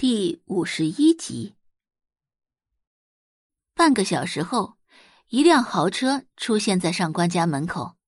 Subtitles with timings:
[0.00, 1.56] 第五十一集。
[3.74, 4.78] 半个小时后，
[5.28, 7.98] 一辆豪车出现在上官家门口。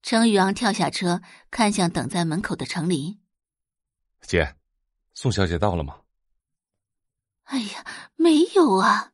[0.00, 3.20] 程宇昂跳下车，看向等在门口的程琳
[4.22, 4.56] ：“姐，
[5.12, 6.02] 宋小姐到了吗
[7.50, 7.84] ？”“哎呀，
[8.14, 9.12] 没有啊！”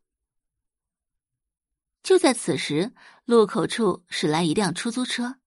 [2.05, 2.93] 就在此时，
[3.25, 5.39] 路口处驶来一辆出租车。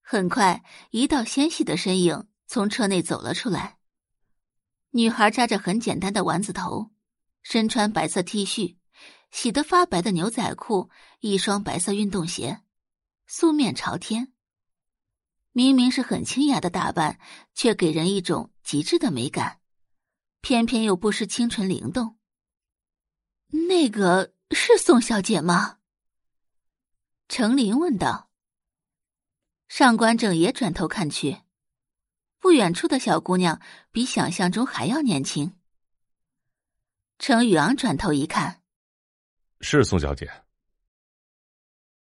[0.00, 3.76] 很快，一道纤细的身影从车内走了出来。
[4.90, 6.90] 女孩扎着很简单的丸子头，
[7.42, 8.76] 身穿白色 T 恤，
[9.30, 10.90] 洗得发白的牛仔裤，
[11.20, 12.62] 一双白色运动鞋，
[13.26, 14.32] 素面朝天。
[15.52, 17.20] 明明是很清雅的打扮，
[17.54, 19.60] 却给人一种极致的美感，
[20.40, 22.18] 偏偏又不失清纯灵动。
[23.68, 25.78] 那个是宋小姐吗？
[27.28, 28.30] 程琳问道。
[29.68, 31.42] 上官正也转头看去。
[32.40, 33.60] 不远处的小姑娘
[33.92, 35.54] 比想象中还要年轻。
[37.18, 38.62] 程宇昂转头一看，
[39.60, 40.28] 是宋小姐。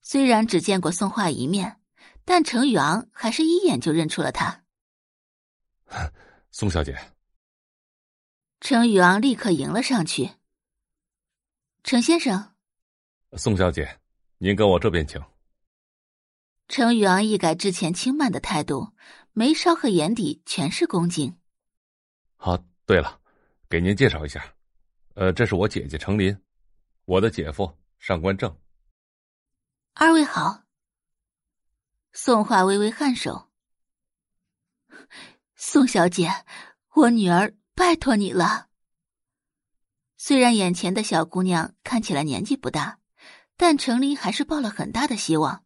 [0.02, 1.82] 虽然只见过宋画一面，
[2.24, 4.64] 但程宇昂还是一眼就认出了她。
[6.52, 6.98] 宋小姐。
[8.62, 10.32] 程宇昂立刻迎了上去。
[11.84, 12.54] 程先生，
[13.34, 14.00] 宋小姐，
[14.38, 15.22] 您跟我这边请。
[16.70, 18.94] 程宇昂一改之前轻慢的态度。
[19.34, 21.36] 眉梢和眼底全是恭敬。
[22.36, 23.20] 好，对了，
[23.68, 24.54] 给您介绍一下，
[25.16, 26.38] 呃，这是我姐姐程琳，
[27.06, 28.56] 我的姐夫上官正。
[29.94, 30.64] 二位好。
[32.12, 33.50] 宋画微微颔首。
[35.56, 36.30] 宋小姐，
[36.94, 38.68] 我女儿拜托你了。
[40.16, 43.00] 虽然眼前的小姑娘看起来年纪不大，
[43.58, 45.66] 但程琳还是抱了很大的希望。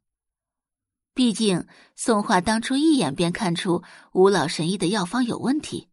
[1.17, 1.65] 毕竟，
[1.95, 5.89] 宋画当初一眼便看出吴老神医的药方有问题，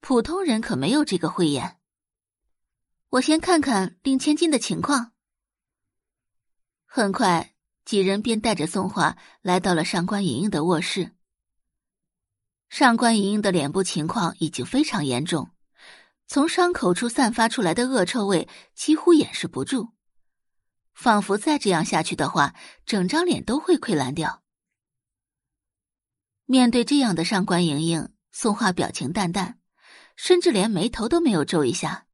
[0.00, 1.76] 普通人可没有这个慧眼。
[3.10, 5.12] 我先看看令千金的情况。
[6.86, 7.52] 很快，
[7.84, 11.12] 几人便带着宋画来到了上官莹莹的卧室。
[12.70, 15.50] 上官莹莹的脸部情况已经非常严重，
[16.26, 19.90] 从伤口处散发出来的恶臭味几乎掩饰不住。
[20.94, 22.54] 仿佛再这样下去的话，
[22.86, 24.42] 整张脸都会溃烂掉。
[26.44, 29.58] 面对这样的上官莹莹，宋画表情淡淡，
[30.16, 32.06] 甚至连眉头都没有皱一下。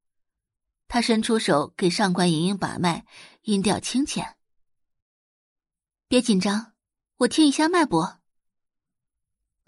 [0.87, 3.05] 他伸出手给上官莹莹把脉，
[3.43, 4.37] 音调清浅
[6.09, 6.73] ：“别紧张，
[7.19, 8.21] 我听一下脉搏。”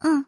[0.02, 0.26] 嗯。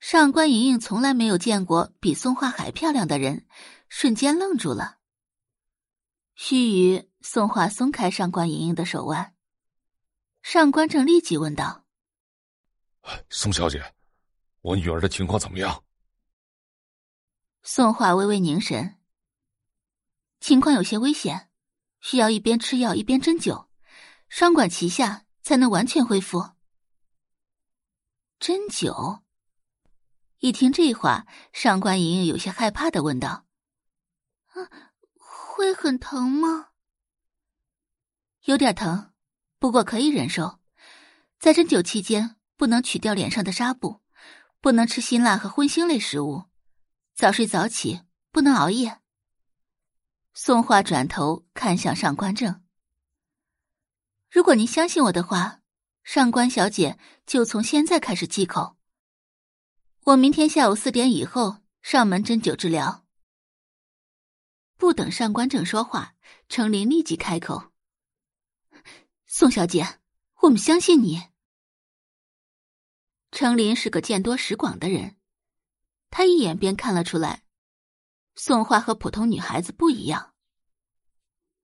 [0.00, 3.46] 上官莹莹从来没有见过比宋画还漂亮的人，
[3.88, 4.98] 瞬间愣住了。
[6.34, 7.09] 须臾。
[7.22, 9.34] 宋画松开上官莹莹的手腕，
[10.42, 11.84] 上官正立即问道
[13.28, 13.94] ：“宋小姐，
[14.62, 15.84] 我女儿的情况怎么样？”
[17.62, 18.98] 宋画微微凝神，
[20.40, 21.50] 情况有些危险，
[22.00, 23.68] 需要一边吃药一边针灸，
[24.30, 26.52] 双管齐下才能完全恢复。
[28.38, 29.20] 针灸？
[30.38, 33.44] 一听这话，上官莹莹有些害怕的问道
[34.54, 36.68] ：“啊，会很疼吗？”
[38.44, 39.12] 有点疼，
[39.58, 40.58] 不过可以忍受。
[41.38, 44.00] 在针灸期间，不能取掉脸上的纱布，
[44.60, 46.44] 不能吃辛辣和荤腥类食物，
[47.14, 49.00] 早睡早起，不能熬夜。
[50.32, 52.62] 宋画转头看向上官正
[54.30, 55.60] ：“如果您相信我的话，
[56.02, 58.76] 上官小姐就从现在开始忌口。
[60.04, 63.04] 我明天下午四点以后上门针灸治疗。”
[64.78, 66.14] 不等上官正说话，
[66.48, 67.70] 程琳立即开口。
[69.32, 70.00] 宋小姐，
[70.40, 71.28] 我们相信你。
[73.30, 75.18] 程琳是个见多识广的人，
[76.10, 77.44] 她一眼便看了出来，
[78.34, 80.34] 宋画和普通女孩子不一样，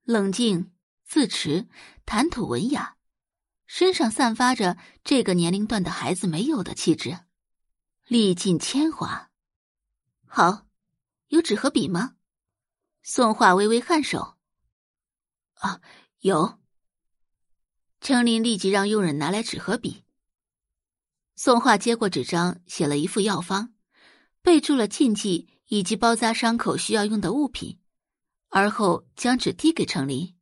[0.04, 0.72] 冷静、
[1.04, 1.66] 自持、
[2.04, 2.96] 谈吐文雅，
[3.66, 7.18] 身上散发着这个年龄段的孩子没有的气质，
[8.04, 9.32] 历尽铅华。
[10.24, 10.68] 好，
[11.26, 12.14] 有纸和笔吗？
[13.02, 14.38] 宋画微微颔首。
[15.54, 15.80] 啊，
[16.20, 16.60] 有。
[18.06, 20.04] 程琳立即让佣人拿来纸和笔。
[21.34, 23.72] 宋画接过纸张，写了一副药方，
[24.42, 27.80] 备注了禁忌以及包扎伤口需要用的物品，
[28.48, 30.36] 而后将纸递给程琳。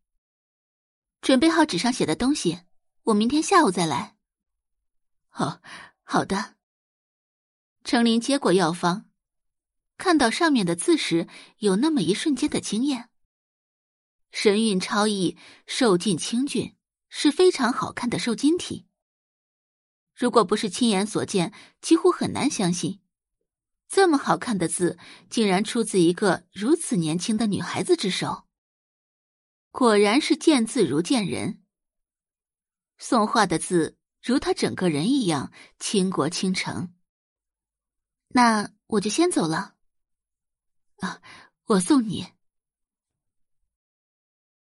[1.22, 2.60] 准备好纸上写的东西，
[3.04, 4.18] 我明天下午再来。
[5.30, 5.62] 哦，
[6.02, 6.56] 好的。
[7.82, 9.06] 程琳接过药方，
[9.96, 11.26] 看到上面的字时，
[11.60, 13.08] 有那么一瞬间的惊艳。
[14.32, 16.76] 神韵超逸，受尽清俊。
[17.16, 18.88] 是非常好看的瘦金体。
[20.16, 23.00] 如果不是亲眼所见，几乎很难相信。
[23.88, 24.98] 这么好看的字，
[25.30, 28.48] 竟然出自一个如此年轻的女孩子之手。
[29.70, 31.62] 果然是见字如见人。
[32.98, 36.92] 宋画的字如他整个人一样倾国倾城。
[38.30, 39.76] 那我就先走了。
[40.96, 41.22] 啊，
[41.66, 42.33] 我送你。